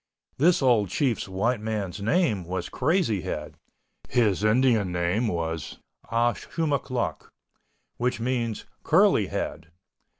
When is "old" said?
0.63-0.89